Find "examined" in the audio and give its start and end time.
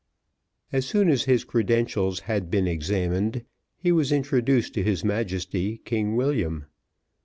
2.67-3.43